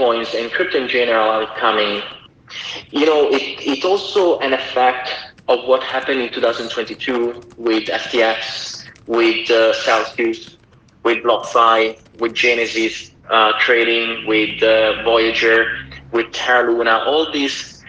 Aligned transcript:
stablecoins 0.00 0.40
and 0.40 0.50
crypto 0.52 0.78
in 0.82 0.88
general 0.88 1.30
are 1.30 1.58
coming, 1.58 2.02
you 2.90 3.06
know, 3.06 3.28
it, 3.28 3.42
it's 3.60 3.84
also 3.84 4.38
an 4.40 4.52
effect 4.52 5.10
of 5.48 5.66
what 5.66 5.82
happened 5.82 6.20
in 6.20 6.32
2022 6.32 7.42
with 7.56 7.84
FTX, 7.84 8.86
with 9.06 9.50
uh, 9.50 9.72
Celsius, 9.74 10.56
with 11.02 11.18
BlockFi, 11.18 11.98
with 12.18 12.34
Genesis 12.34 13.12
uh, 13.30 13.52
trading, 13.58 14.26
with 14.26 14.62
uh, 14.62 15.02
Voyager, 15.02 15.88
with 16.12 16.30
Terra 16.32 16.72
Luna, 16.72 17.02
all 17.06 17.30
these, 17.32 17.84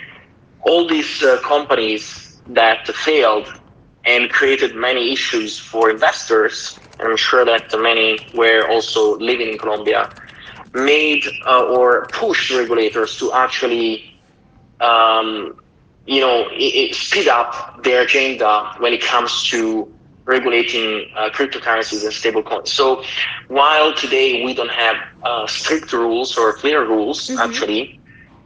all 0.66 0.88
these 0.88 1.24
uh, 1.24 1.40
companies 1.42 2.42
that 2.48 2.88
failed 2.88 3.48
and 4.06 4.30
created 4.32 4.76
many 4.76 5.12
issues 5.12 5.60
for 5.60 5.90
investors. 5.90 6.80
And 7.00 7.08
I'm 7.08 7.18
sure 7.18 7.46
that 7.46 7.72
many 7.80 8.28
were 8.34 8.68
also 8.70 9.18
living 9.18 9.50
in 9.50 9.58
Colombia, 9.58 10.10
made 10.74 11.24
uh, 11.46 11.66
or 11.66 12.08
pushed 12.08 12.52
regulators 12.52 13.18
to 13.18 13.32
actually, 13.34 14.20
um, 14.80 15.60
you 16.06 16.22
know, 16.22 16.48
it, 16.52 16.92
it 16.92 16.96
speed 16.96 17.28
up 17.28 17.84
their 17.84 18.04
agenda 18.04 18.74
when 18.80 18.94
it 18.94 19.02
comes 19.02 19.44
to 19.50 19.92
regulating 20.26 21.10
uh, 21.16 21.30
cryptocurrencies 21.30 22.04
and 22.04 22.14
stablecoins. 22.14 22.70
So 22.70 23.04
while 23.48 23.94
today 23.94 24.46
we 24.46 24.54
don't 24.54 24.72
have 24.72 24.96
uh, 25.24 25.48
strict 25.48 25.92
rules 25.94 26.38
or 26.38 26.54
clear 26.54 26.86
rules, 26.86 27.28
mm-hmm. 27.28 27.40
actually, 27.40 28.00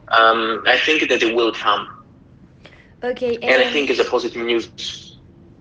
um, 0.08 0.62
I 0.66 0.78
think 0.78 1.08
that 1.08 1.22
it 1.22 1.34
will 1.34 1.52
come. 1.52 2.04
Okay. 3.02 3.34
And, 3.36 3.44
and 3.44 3.62
I 3.62 3.70
think 3.72 3.90
it's 3.90 4.00
a 4.00 4.04
positive 4.04 4.44
news. 4.44 5.18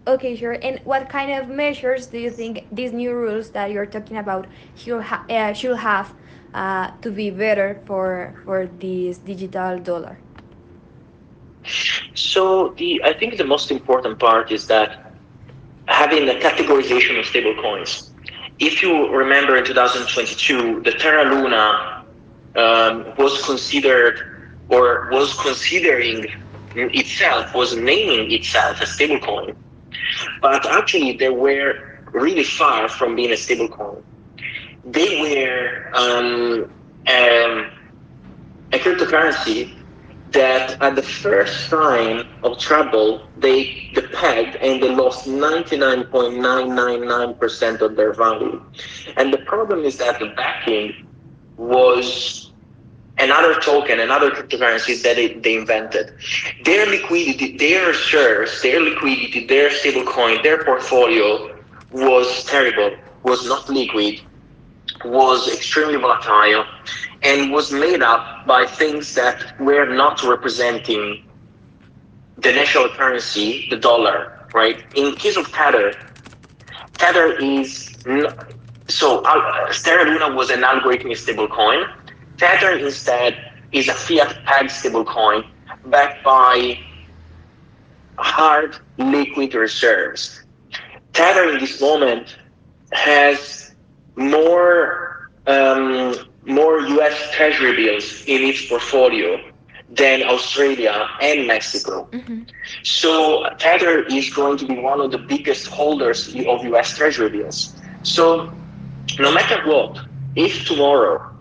Okay, 0.08 0.36
sure. 0.36 0.58
And 0.62 0.80
what 0.84 1.10
kind 1.10 1.32
of 1.32 1.50
measures 1.50 2.06
do 2.08 2.20
you 2.20 2.30
think 2.30 2.68
these 2.72 2.92
new 2.92 3.14
rules 3.14 3.50
that 3.52 3.72
you're 3.72 3.88
talking 3.88 4.18
about 4.18 4.48
should, 4.76 5.02
ha- 5.02 5.26
uh, 5.30 5.52
should 5.54 5.78
have 5.78 6.14
uh, 6.56 6.92
to 7.04 7.12
be 7.12 7.30
better 7.30 7.84
for 7.86 8.36
for 8.46 8.68
this 8.68 9.20
digital 9.20 9.80
dollar? 9.80 10.20
So 12.16 12.74
the 12.78 13.02
I 13.04 13.14
think 13.14 13.38
the 13.38 13.46
most 13.46 13.72
important 13.72 14.20
part 14.20 14.52
is 14.52 14.68
that 14.68 15.16
having 15.88 16.30
a 16.30 16.34
categorization 16.36 17.20
of 17.20 17.26
stablecoins. 17.26 18.12
If 18.60 18.82
you 18.82 19.10
remember 19.12 19.58
in 19.58 19.66
2022, 19.66 20.82
the 20.84 20.92
Terra 20.94 21.26
Luna 21.30 21.66
um, 22.56 23.14
was 23.18 23.42
considered 23.46 24.20
or 24.70 25.10
was 25.12 25.34
considering 25.42 26.26
itself, 26.76 27.54
was 27.54 27.76
naming 27.76 28.32
itself 28.32 28.82
a 28.82 28.86
stablecoin. 28.86 29.56
But 30.42 30.66
actually, 30.66 31.18
they 31.18 31.30
were 31.30 31.76
really 32.14 32.44
far 32.44 32.90
from 32.90 33.16
being 33.16 33.32
a 33.32 33.36
stablecoin. 33.36 34.04
They 34.86 35.22
were 35.22 35.90
um, 35.94 36.72
um, 37.08 37.72
a 38.72 38.80
cryptocurrency 38.80 39.74
that 40.32 40.82
at 40.82 40.96
the 40.96 41.02
first 41.02 41.70
sign 41.70 42.28
of 42.44 42.60
trouble, 42.60 43.28
they, 43.38 43.90
they 43.96 44.02
pegged 44.02 44.58
and 44.58 44.84
they 44.84 44.90
lost 44.90 45.28
99.999% 45.28 47.82
of 47.82 47.96
their 47.96 48.14
value. 48.14 48.62
And 49.18 49.34
the 49.34 49.40
problem 49.40 49.84
is 49.86 49.98
that 49.98 50.20
the 50.20 50.28
backing 50.36 51.08
was 51.58 52.52
another 53.18 53.60
token, 53.62 54.02
another 54.02 54.30
cryptocurrency 54.30 55.02
that 55.04 55.16
they, 55.16 55.34
they 55.34 55.56
invented. 55.56 56.14
Their 56.66 56.86
liquidity, 56.86 57.58
their 57.58 57.94
shares, 57.94 58.62
their 58.62 58.82
liquidity, 58.82 59.48
their 59.48 59.70
stablecoin, 59.70 60.44
their 60.44 60.64
portfolio 60.64 61.58
was 61.92 62.44
terrible, 62.44 62.92
was 63.24 63.48
not 63.48 63.68
liquid, 63.70 64.22
was 65.06 65.48
extremely 65.54 65.96
volatile 65.96 66.66
and 67.22 67.52
was 67.52 67.72
made 67.72 68.02
up 68.02 68.46
by 68.46 68.66
things 68.66 69.16
that 69.16 69.60
were 69.60 69.86
not 69.86 70.24
representing 70.24 71.24
the 72.38 72.52
national 72.52 72.90
currency, 72.90 73.68
the 73.70 73.78
dollar, 73.78 74.48
right? 74.54 74.84
In 74.96 75.16
case 75.16 75.38
of 75.38 75.52
Tether, 75.52 75.94
Tether 76.94 77.34
is 77.40 77.96
so 78.88 79.24
uh, 79.24 79.74
Luna 79.86 80.36
was 80.36 80.50
an 80.52 80.62
algorithmic 80.62 81.18
stablecoin. 81.18 81.92
Tether 82.38 82.78
instead 82.78 83.52
is 83.72 83.88
a 83.88 83.94
fiat 83.94 84.38
pegged 84.46 84.70
stablecoin 84.70 85.46
backed 85.86 86.24
by 86.24 86.80
hard 88.18 88.78
liquid 88.98 89.54
reserves. 89.56 90.44
Tether 91.14 91.50
in 91.52 91.60
this 91.60 91.82
moment 91.82 92.38
has 92.92 93.65
more 94.16 95.30
um, 95.48 96.16
more 96.46 96.80
US 96.80 97.32
Treasury 97.32 97.76
bills 97.76 98.24
in 98.26 98.42
its 98.44 98.66
portfolio 98.68 99.40
than 99.90 100.24
Australia 100.24 101.08
and 101.22 101.48
Mexico. 101.48 102.08
Mm-hmm. 102.12 102.44
So 102.84 103.48
Tether 103.60 104.04
is 104.04 104.30
going 104.34 104.58
to 104.58 104.66
be 104.66 104.78
one 104.80 105.00
of 105.00 105.12
the 105.12 105.18
biggest 105.18 105.68
holders 105.68 106.28
of 106.36 106.66
US 106.66 106.98
Treasury 106.98 107.30
bills. 107.30 107.76
So 108.04 108.52
no 109.20 109.32
matter 109.34 109.66
what, 109.68 110.00
if 110.36 110.66
tomorrow 110.66 111.32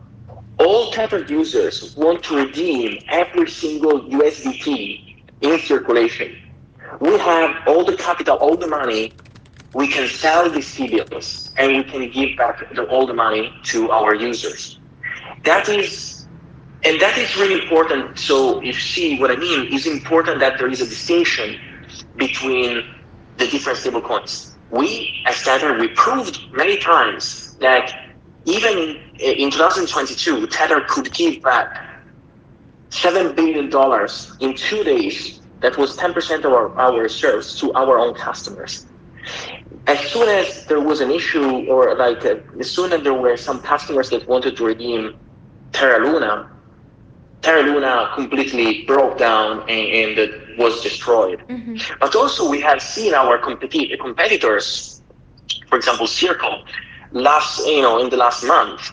all 0.58 0.90
Tether 0.92 1.24
users 1.24 1.96
want 1.96 2.22
to 2.24 2.36
redeem 2.36 3.02
every 3.08 3.50
single 3.50 4.02
USDT 4.02 5.22
in 5.40 5.58
circulation, 5.60 6.36
we 7.00 7.18
have 7.18 7.56
all 7.66 7.84
the 7.84 7.96
capital, 7.96 8.36
all 8.36 8.56
the 8.56 8.68
money 8.68 9.12
we 9.74 9.88
can 9.88 10.08
sell 10.08 10.48
these 10.48 10.72
T-bills 10.74 11.52
and 11.56 11.76
we 11.76 11.82
can 11.82 12.08
give 12.10 12.36
back 12.38 12.62
the, 12.74 12.84
all 12.84 13.06
the 13.06 13.12
money 13.12 13.52
to 13.64 13.90
our 13.90 14.14
users. 14.14 14.78
That 15.44 15.68
is, 15.68 16.26
and 16.84 17.00
that 17.00 17.18
is 17.18 17.36
really 17.36 17.60
important. 17.62 18.18
So 18.18 18.62
you 18.62 18.72
see 18.72 19.18
what 19.18 19.30
I 19.32 19.36
mean, 19.36 19.72
it's 19.72 19.86
important 19.86 20.38
that 20.40 20.58
there 20.58 20.68
is 20.68 20.80
a 20.80 20.86
distinction 20.86 21.60
between 22.16 22.84
the 23.36 23.48
different 23.48 23.78
stablecoins. 23.78 24.52
We, 24.70 25.22
as 25.26 25.42
Tether, 25.42 25.76
we 25.78 25.88
proved 25.88 26.40
many 26.52 26.78
times 26.78 27.56
that 27.56 28.14
even 28.44 29.00
in 29.18 29.50
2022, 29.50 30.46
Tether 30.46 30.82
could 30.88 31.12
give 31.12 31.42
back 31.42 32.00
$7 32.90 33.34
billion 33.34 33.64
in 34.40 34.56
two 34.56 34.84
days. 34.84 35.40
That 35.60 35.76
was 35.78 35.96
10% 35.96 36.44
of 36.44 36.52
our, 36.52 36.78
our 36.78 37.00
reserves 37.00 37.58
to 37.60 37.72
our 37.72 37.98
own 37.98 38.14
customers 38.14 38.86
as 39.86 39.98
soon 40.10 40.28
as 40.28 40.66
there 40.66 40.80
was 40.80 41.00
an 41.00 41.10
issue 41.10 41.66
or 41.66 41.94
like 41.94 42.24
uh, 42.24 42.36
as 42.58 42.70
soon 42.70 42.92
as 42.92 43.02
there 43.02 43.14
were 43.14 43.36
some 43.36 43.60
customers 43.60 44.10
that 44.10 44.26
wanted 44.28 44.56
to 44.56 44.64
redeem 44.64 45.16
Terra 45.72 46.06
Luna, 46.06 46.50
Terra 47.42 47.62
Luna 47.62 48.10
completely 48.14 48.84
broke 48.84 49.18
down 49.18 49.60
and, 49.68 50.18
and 50.18 50.58
was 50.58 50.80
destroyed. 50.80 51.42
Mm-hmm. 51.48 51.76
But 52.00 52.14
also 52.14 52.48
we 52.48 52.60
have 52.60 52.80
seen 52.80 53.12
our 53.12 53.38
competi- 53.38 53.98
competitors, 54.00 55.02
for 55.68 55.76
example, 55.76 56.06
Circle, 56.06 56.64
last 57.12 57.66
you 57.66 57.82
know 57.82 57.98
in 57.98 58.08
the 58.08 58.16
last 58.16 58.44
month, 58.44 58.92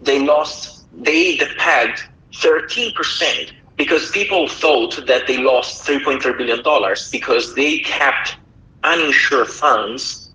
they 0.00 0.18
lost 0.24 0.86
they 1.02 1.38
pegged 1.58 2.02
13% 2.32 3.52
because 3.76 4.10
people 4.10 4.48
thought 4.48 5.06
that 5.06 5.26
they 5.26 5.38
lost 5.38 5.86
3.3 5.86 6.36
billion 6.36 6.62
dollars 6.62 7.10
because 7.10 7.54
they 7.54 7.78
kept 7.78 8.36
uninsured 8.84 9.48
funds 9.48 10.32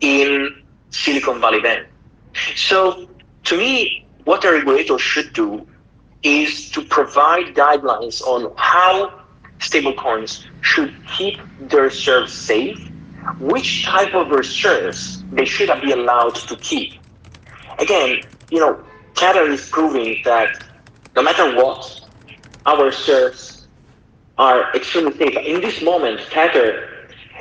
in 0.00 0.62
Silicon 0.90 1.40
Valley 1.40 1.60
Bank. 1.60 1.86
So 2.56 3.08
to 3.44 3.56
me, 3.56 4.06
what 4.24 4.44
a 4.44 4.52
regulator 4.52 4.98
should 4.98 5.32
do 5.32 5.66
is 6.22 6.70
to 6.70 6.82
provide 6.82 7.54
guidelines 7.54 8.22
on 8.22 8.52
how 8.56 9.20
stablecoins 9.58 10.46
should 10.60 10.94
keep 11.06 11.38
their 11.60 11.82
reserves 11.84 12.32
safe, 12.32 12.90
which 13.38 13.84
type 13.84 14.14
of 14.14 14.30
reserves 14.30 15.22
they 15.32 15.44
should 15.44 15.70
be 15.80 15.92
allowed 15.92 16.34
to 16.34 16.56
keep. 16.56 16.94
Again, 17.78 18.22
you 18.50 18.60
know, 18.60 18.82
Tether 19.14 19.50
is 19.50 19.68
proving 19.68 20.20
that 20.24 20.62
no 21.16 21.22
matter 21.22 21.54
what, 21.56 22.00
our 22.66 22.86
reserves 22.86 23.66
are 24.38 24.74
extremely 24.74 25.16
safe. 25.16 25.36
In 25.36 25.60
this 25.60 25.82
moment, 25.82 26.20
Tether 26.30 26.88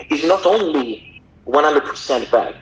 is 0.09 0.23
not 0.23 0.45
only 0.45 1.21
100% 1.47 2.31
back. 2.31 2.55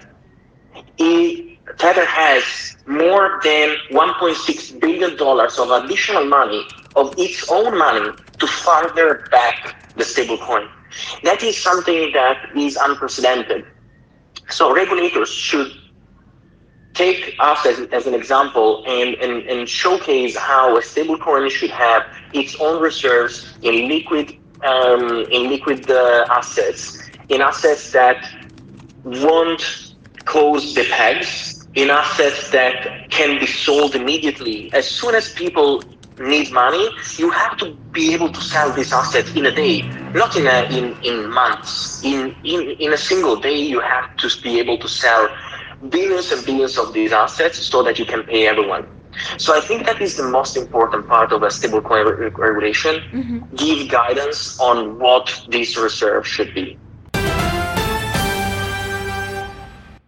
Tether 1.77 2.05
has 2.05 2.75
more 2.87 3.39
than 3.43 3.77
1.6 3.91 4.79
billion 4.79 5.15
dollars 5.17 5.57
of 5.59 5.71
additional 5.71 6.25
money 6.25 6.65
of 6.95 7.13
its 7.17 7.49
own 7.49 7.77
money 7.77 8.11
to 8.39 8.47
further 8.47 9.27
back 9.31 9.75
the 9.95 10.03
stablecoin. 10.03 10.67
That 11.23 11.43
is 11.43 11.57
something 11.57 12.11
that 12.13 12.37
is 12.55 12.75
unprecedented. 12.75 13.65
So 14.49 14.73
regulators 14.73 15.29
should 15.29 15.71
take 16.93 17.35
us 17.39 17.65
as, 17.65 17.79
as 17.91 18.07
an 18.07 18.13
example 18.15 18.83
and, 18.87 19.15
and, 19.15 19.43
and 19.47 19.69
showcase 19.69 20.35
how 20.35 20.75
a 20.75 20.81
stablecoin 20.81 21.49
should 21.51 21.69
have 21.71 22.03
its 22.33 22.55
own 22.59 22.81
reserves 22.81 23.53
in 23.61 23.87
liquid 23.87 24.35
um, 24.63 25.25
in 25.31 25.49
liquid 25.49 25.89
uh, 25.89 26.25
assets, 26.29 27.08
in 27.29 27.41
assets 27.41 27.91
that 27.91 28.27
won't 29.03 29.93
close 30.25 30.75
the 30.75 30.85
pegs 30.85 31.67
in 31.75 31.89
assets 31.89 32.49
that 32.51 33.09
can 33.09 33.39
be 33.39 33.45
sold 33.45 33.95
immediately. 33.95 34.71
As 34.73 34.87
soon 34.87 35.15
as 35.15 35.31
people 35.33 35.83
need 36.19 36.51
money, 36.51 36.89
you 37.17 37.29
have 37.29 37.57
to 37.57 37.73
be 37.91 38.13
able 38.13 38.31
to 38.31 38.41
sell 38.41 38.71
this 38.71 38.91
asset 38.91 39.27
in 39.35 39.45
a 39.45 39.51
day, 39.51 39.81
not 40.13 40.35
in 40.35 40.47
a, 40.47 40.63
in, 40.77 40.97
in 41.03 41.29
months. 41.29 42.03
In, 42.03 42.35
in 42.43 42.71
in 42.71 42.93
a 42.93 42.97
single 42.97 43.37
day, 43.37 43.57
you 43.57 43.79
have 43.79 44.15
to 44.17 44.29
be 44.41 44.59
able 44.59 44.77
to 44.79 44.87
sell 44.87 45.29
billions 45.89 46.31
and 46.31 46.45
billions 46.45 46.77
of 46.77 46.93
these 46.93 47.13
assets 47.13 47.57
so 47.65 47.81
that 47.83 47.97
you 47.97 48.05
can 48.05 48.23
pay 48.23 48.47
everyone. 48.47 48.85
So 49.37 49.55
I 49.55 49.61
think 49.61 49.85
that 49.85 50.01
is 50.01 50.15
the 50.17 50.23
most 50.23 50.57
important 50.57 51.07
part 51.07 51.31
of 51.31 51.43
a 51.43 51.47
stablecoin 51.47 52.37
regulation. 52.37 52.95
Mm-hmm. 53.11 53.55
Give 53.55 53.89
guidance 53.89 54.59
on 54.59 54.99
what 54.99 55.25
this 55.49 55.77
reserve 55.77 56.27
should 56.27 56.53
be. 56.53 56.77